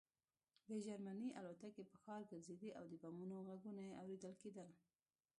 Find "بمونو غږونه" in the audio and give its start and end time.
3.03-3.83